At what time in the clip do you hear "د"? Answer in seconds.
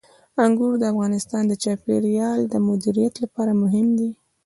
0.79-0.83, 1.47-1.53, 2.47-2.53